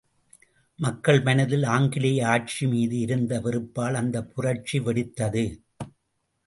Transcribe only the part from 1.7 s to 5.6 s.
ஆங்கிலேய ஆட்சிமீது இருந்த வெறுப்பால் அந்தப் புரட்சி வெடித்தது.